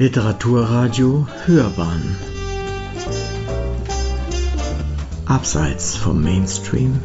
[0.00, 2.16] Literaturradio Hörbahn.
[5.26, 7.02] Abseits vom Mainstream.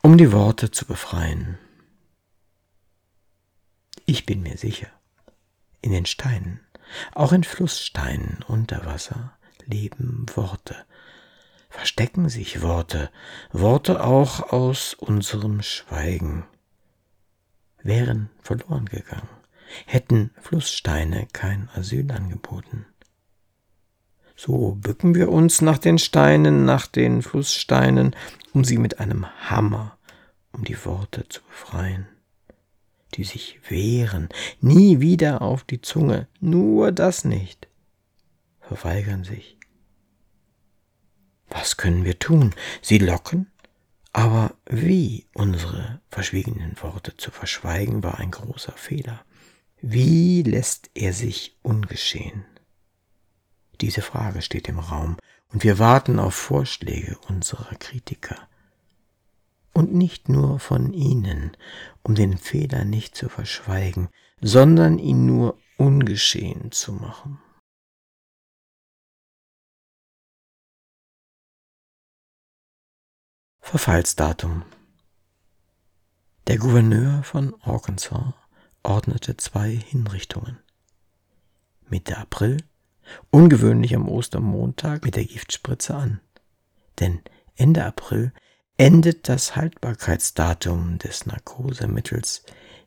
[0.00, 1.58] Um die Worte zu befreien.
[4.04, 4.92] Ich bin mir sicher,
[5.80, 6.60] in den Steinen,
[7.16, 10.76] auch in Flusssteinen unter Wasser, leben Worte,
[11.68, 13.10] verstecken sich Worte,
[13.50, 16.46] Worte auch aus unserem Schweigen,
[17.86, 19.28] wären verloren gegangen,
[19.86, 22.86] hätten Flusssteine kein Asyl angeboten.
[24.36, 28.14] So bücken wir uns nach den Steinen, nach den Flusssteinen,
[28.52, 29.96] um sie mit einem Hammer,
[30.52, 32.06] um die Worte zu befreien,
[33.14, 34.28] die sich wehren,
[34.60, 37.68] nie wieder auf die Zunge, nur das nicht,
[38.60, 39.56] verweigern sich.
[41.48, 42.54] Was können wir tun?
[42.82, 43.46] Sie locken?
[44.16, 49.20] Aber wie unsere verschwiegenen Worte zu verschweigen, war ein großer Fehler.
[49.82, 52.46] Wie lässt er sich ungeschehen?
[53.82, 55.18] Diese Frage steht im Raum,
[55.52, 58.38] und wir warten auf Vorschläge unserer Kritiker.
[59.74, 61.54] Und nicht nur von ihnen,
[62.02, 64.08] um den Fehler nicht zu verschweigen,
[64.40, 67.38] sondern ihn nur ungeschehen zu machen.
[73.68, 74.62] Verfallsdatum
[76.46, 78.32] Der Gouverneur von Arkansas
[78.84, 80.60] ordnete zwei Hinrichtungen.
[81.88, 82.58] Mitte April,
[83.32, 86.20] ungewöhnlich am Ostermontag, mit der Giftspritze an.
[87.00, 87.22] Denn
[87.56, 88.32] Ende April
[88.76, 92.44] endet das Haltbarkeitsdatum des Narkosemittels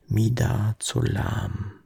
[0.07, 1.78] Midazolam.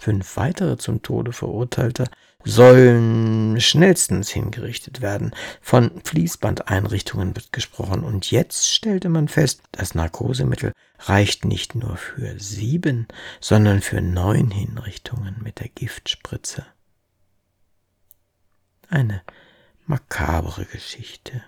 [0.00, 2.06] Fünf weitere zum Tode verurteilte
[2.42, 5.32] sollen schnellstens hingerichtet werden.
[5.60, 12.40] Von Fließbandeinrichtungen wird gesprochen und jetzt stellte man fest, das Narkosemittel reicht nicht nur für
[12.40, 13.08] sieben,
[13.42, 16.64] sondern für neun Hinrichtungen mit der Giftspritze.
[18.88, 19.20] Eine
[19.84, 21.42] makabere Geschichte,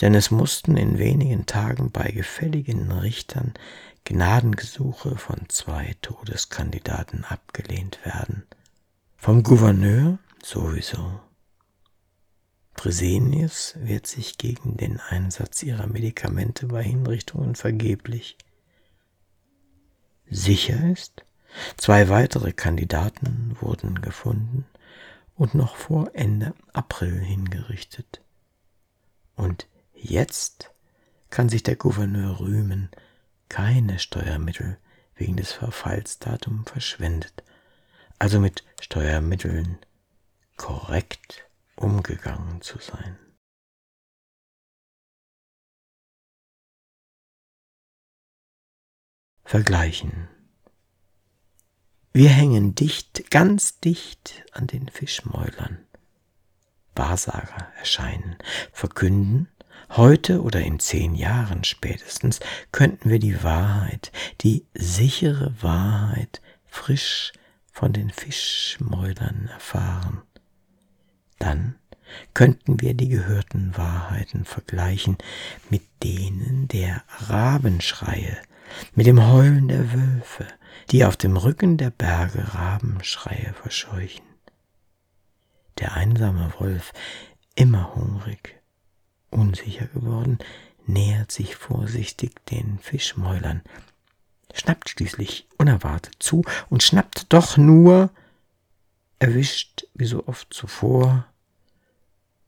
[0.00, 3.52] denn es mussten in wenigen Tagen bei gefälligen Richtern
[4.04, 8.44] Gnadengesuche von zwei Todeskandidaten abgelehnt werden.
[9.16, 11.20] Vom Gouverneur sowieso.
[12.74, 18.36] Fresenius wehrt sich gegen den Einsatz ihrer Medikamente bei Hinrichtungen vergeblich.
[20.28, 21.24] Sicher ist,
[21.76, 24.66] zwei weitere Kandidaten wurden gefunden
[25.36, 28.20] und noch vor Ende April hingerichtet.
[29.36, 30.70] Und jetzt
[31.30, 32.90] kann sich der Gouverneur rühmen,
[33.52, 34.78] keine Steuermittel
[35.14, 37.44] wegen des Verfallsdatums verschwendet,
[38.18, 39.76] also mit Steuermitteln
[40.56, 41.46] korrekt
[41.76, 43.18] umgegangen zu sein.
[49.44, 50.28] Vergleichen.
[52.14, 55.86] Wir hängen dicht, ganz dicht an den Fischmäulern.
[56.94, 58.36] Wahrsager erscheinen,
[58.72, 59.48] verkünden,
[59.90, 67.32] Heute oder in zehn Jahren spätestens könnten wir die Wahrheit, die sichere Wahrheit frisch
[67.70, 70.22] von den Fischmäulern erfahren.
[71.38, 71.76] Dann
[72.34, 75.16] könnten wir die gehörten Wahrheiten vergleichen
[75.70, 78.36] mit denen der Rabenschreie,
[78.94, 80.46] mit dem Heulen der Wölfe,
[80.90, 84.24] die auf dem Rücken der Berge Rabenschreie verscheuchen.
[85.78, 86.92] Der einsame Wolf,
[87.54, 88.61] immer hungrig,
[89.32, 90.38] unsicher geworden,
[90.86, 93.62] nähert sich vorsichtig den Fischmäulern,
[94.52, 98.10] schnappt schließlich unerwartet zu und schnappt doch nur,
[99.18, 101.26] erwischt wie so oft zuvor,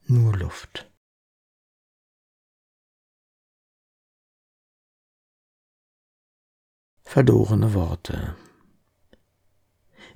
[0.06, 0.90] nur Luft.
[7.02, 8.34] Verlorene Worte.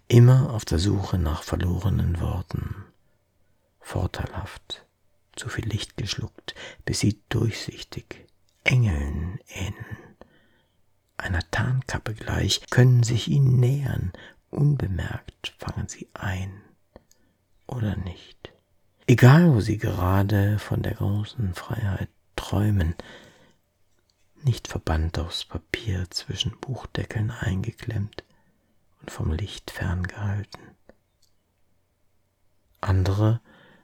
[0.08, 2.86] Immer auf der Suche nach verlorenen Worten.
[3.78, 4.87] Vorteilhaft
[5.38, 6.54] zu viel Licht geschluckt,
[6.84, 8.26] bis sie durchsichtig
[8.64, 10.16] Engeln ähneln.
[11.16, 14.12] Einer Tarnkappe gleich können sich ihnen nähern,
[14.50, 16.62] unbemerkt fangen sie ein
[17.66, 18.52] oder nicht.
[19.06, 22.94] Egal, wo sie gerade von der großen Freiheit träumen,
[24.42, 28.22] nicht verbannt aufs Papier zwischen Buchdeckeln eingeklemmt
[29.00, 30.60] und vom Licht ferngehalten.
[32.80, 33.40] Andere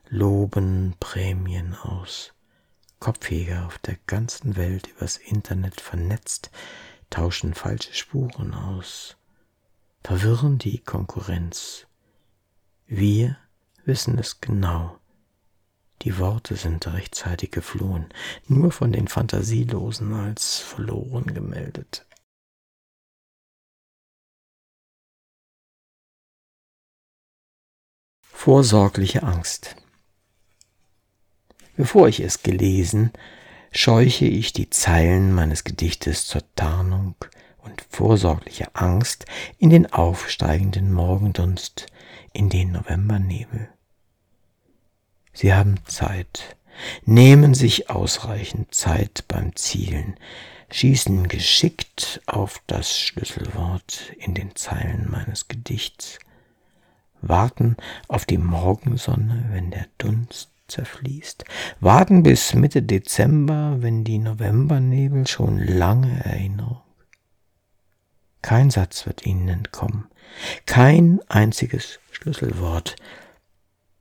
[0.08, 2.32] loben Prämien aus.
[3.00, 6.50] Kopfjäger auf der ganzen Welt übers Internet vernetzt
[7.10, 9.16] tauschen falsche Spuren aus,
[10.02, 11.86] verwirren die Konkurrenz.
[12.86, 13.36] Wir
[13.84, 14.98] wissen es genau.
[16.02, 18.08] Die Worte sind rechtzeitig geflohen,
[18.46, 22.06] nur von den Fantasielosen als verloren gemeldet.
[28.20, 29.76] Vorsorgliche Angst.
[31.76, 33.12] Bevor ich es gelesen,
[33.72, 37.16] scheuche ich die Zeilen meines Gedichtes zur Tarnung
[37.58, 39.26] und vorsorglicher Angst
[39.58, 41.86] in den aufsteigenden Morgendunst,
[42.32, 43.68] in den Novembernebel.
[45.32, 46.56] Sie haben Zeit,
[47.04, 50.14] nehmen sich ausreichend Zeit beim Zielen,
[50.70, 56.20] schießen geschickt auf das Schlüsselwort in den Zeilen meines Gedichts,
[57.20, 61.44] warten auf die Morgensonne, wenn der Dunst zerfließt,
[61.80, 66.82] warten bis Mitte Dezember, wenn die Novembernebel schon lange Erinnerung.
[68.42, 70.06] Kein Satz wird ihnen entkommen,
[70.66, 72.96] kein einziges Schlüsselwort.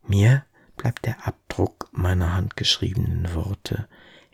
[0.05, 0.43] Mir
[0.75, 3.87] bleibt der Abdruck meiner handgeschriebenen Worte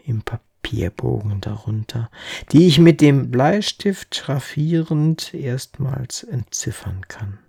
[0.04, 2.10] im Papierbogen darunter,
[2.52, 7.40] die ich mit dem Bleistift schraffierend erstmals entziffern kann.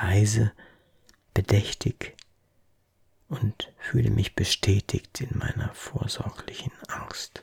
[0.00, 0.52] Leise,
[1.34, 2.16] bedächtig
[3.30, 7.42] und fühle mich bestätigt in meiner vorsorglichen Angst.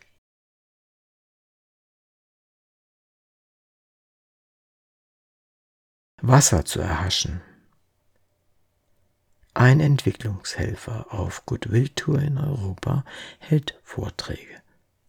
[6.22, 7.42] Wasser zu erhaschen.
[9.54, 13.06] Ein Entwicklungshelfer auf Goodwill Tour in Europa
[13.40, 14.62] hält Vorträge,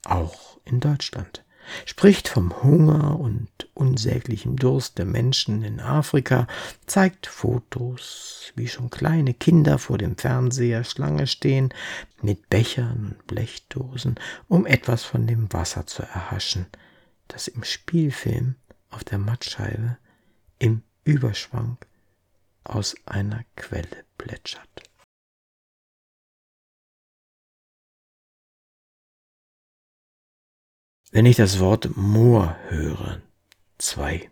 [0.04, 1.44] auch in Deutschland
[1.84, 6.46] spricht vom Hunger und unsäglichem Durst der Menschen in Afrika,
[6.86, 11.72] zeigt Fotos, wie schon kleine Kinder vor dem Fernseher Schlange stehen,
[12.22, 14.16] mit Bechern und Blechdosen,
[14.48, 16.66] um etwas von dem Wasser zu erhaschen,
[17.28, 18.56] das im Spielfilm
[18.90, 19.98] auf der Mattscheibe
[20.58, 21.78] im Überschwang
[22.64, 24.87] aus einer Quelle plätschert.
[31.10, 33.22] Wenn ich das Wort Moor höre,
[33.78, 34.30] zwei.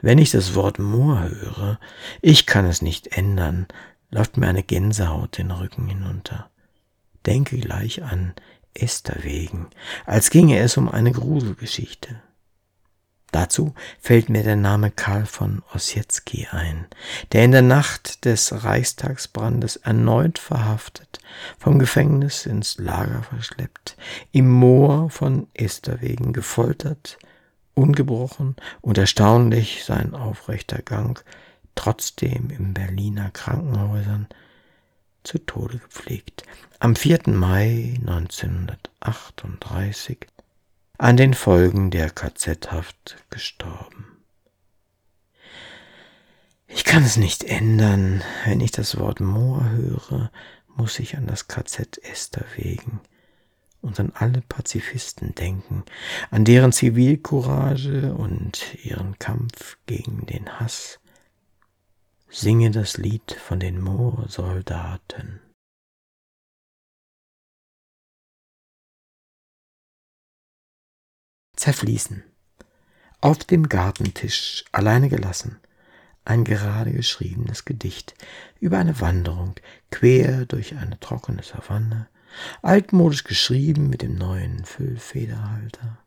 [0.00, 1.80] Wenn ich das Wort Moor höre,
[2.22, 3.66] ich kann es nicht ändern,
[4.10, 6.50] läuft mir eine Gänsehaut den Rücken hinunter.
[7.26, 8.32] Denke gleich an
[8.72, 9.68] Esther wegen,
[10.06, 12.22] als ginge es um eine Gruselgeschichte.
[13.32, 16.86] Dazu fällt mir der Name Karl von Ossietzky ein,
[17.32, 21.20] der in der Nacht des Reichstagsbrandes erneut verhaftet,
[21.58, 23.96] vom Gefängnis ins Lager verschleppt,
[24.32, 27.18] im Moor von Esterwegen gefoltert,
[27.74, 31.24] ungebrochen und erstaunlich sein aufrechter Gang,
[31.76, 34.26] trotzdem in Berliner Krankenhäusern
[35.22, 36.42] zu Tode gepflegt.
[36.78, 37.28] Am 4.
[37.28, 40.26] Mai 1938
[41.00, 44.18] an den Folgen der KZ-Haft gestorben.
[46.66, 50.30] Ich kann es nicht ändern, wenn ich das Wort Moor höre,
[50.66, 53.00] muss ich an das KZ Esterwegen
[53.80, 55.84] und an alle Pazifisten denken,
[56.30, 61.00] an deren Zivilcourage und ihren Kampf gegen den Hass.
[62.28, 65.40] Singe das Lied von den Moorsoldaten.
[71.60, 72.24] Zerfließen.
[73.20, 75.58] Auf dem Gartentisch, alleine gelassen,
[76.24, 78.14] ein gerade geschriebenes Gedicht
[78.60, 79.54] über eine Wanderung
[79.90, 82.08] quer durch eine trockene Savanne,
[82.62, 85.98] altmodisch geschrieben mit dem neuen Füllfederhalter.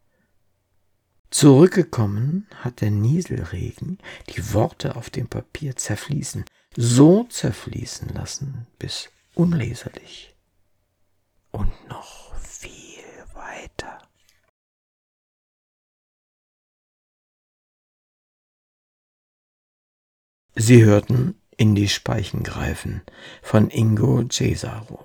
[1.29, 3.97] Zurückgekommen hat der Nieselregen
[4.29, 10.35] die Worte auf dem Papier zerfließen, so zerfließen lassen, bis unleserlich.
[11.51, 13.99] Und noch viel weiter.
[20.65, 23.01] Sie hörten In die Speichen greifen
[23.41, 25.03] von Ingo Cesaro.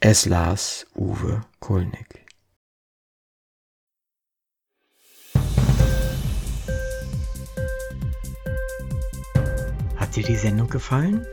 [0.00, 2.24] Es las Uwe Kulnig.
[9.96, 11.26] Hat dir die Sendung gefallen?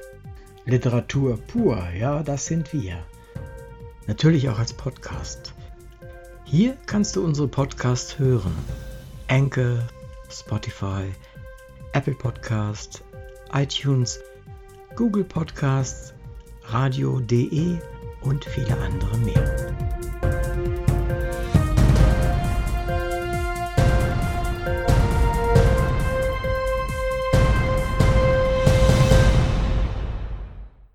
[0.66, 3.06] Literatur pur, ja, das sind wir.
[4.06, 5.54] Natürlich auch als Podcast.
[6.44, 8.54] Hier kannst du unsere Podcasts hören.
[9.30, 9.88] Anchor,
[10.30, 11.06] Spotify,
[11.94, 13.02] Apple Podcast,
[13.54, 14.20] iTunes,
[14.96, 16.14] Google Podcasts,
[16.64, 17.78] radio.de
[18.22, 19.89] und viele andere mehr.